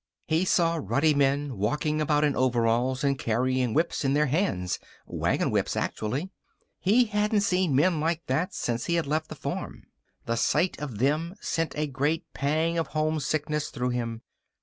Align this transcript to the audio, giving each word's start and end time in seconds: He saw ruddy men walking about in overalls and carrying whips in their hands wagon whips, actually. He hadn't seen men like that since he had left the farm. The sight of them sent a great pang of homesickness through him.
He 0.25 0.45
saw 0.45 0.79
ruddy 0.81 1.13
men 1.13 1.57
walking 1.59 2.01
about 2.01 2.23
in 2.23 2.35
overalls 2.35 3.03
and 3.03 3.19
carrying 3.19 3.71
whips 3.75 4.03
in 4.03 4.15
their 4.15 4.25
hands 4.25 4.79
wagon 5.05 5.51
whips, 5.51 5.75
actually. 5.77 6.31
He 6.79 7.05
hadn't 7.05 7.41
seen 7.41 7.75
men 7.75 7.99
like 7.99 8.23
that 8.25 8.51
since 8.55 8.85
he 8.87 8.95
had 8.95 9.05
left 9.05 9.29
the 9.29 9.35
farm. 9.35 9.83
The 10.25 10.37
sight 10.37 10.79
of 10.79 10.97
them 10.97 11.35
sent 11.39 11.77
a 11.77 11.85
great 11.85 12.25
pang 12.33 12.79
of 12.79 12.87
homesickness 12.87 13.69
through 13.69 13.89
him. 13.89 14.23